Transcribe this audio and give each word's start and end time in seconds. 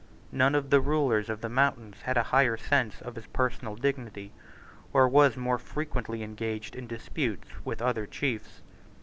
None 0.31 0.55
of 0.55 0.71
the 0.71 0.81
rulers 0.81 1.29
of 1.29 1.41
the 1.41 1.47
mountains 1.47 2.01
had 2.05 2.17
a 2.17 2.23
higher 2.33 2.57
sense 2.57 3.03
of 3.03 3.13
his 3.13 3.27
personal 3.27 3.75
dignity, 3.75 4.31
or 4.93 5.07
was 5.07 5.37
more 5.37 5.59
frequently 5.59 6.23
engaged 6.23 6.75
in 6.75 6.87
disputes 6.87 7.47
with 7.63 7.83
other 7.83 8.07
chiefs. 8.07 8.61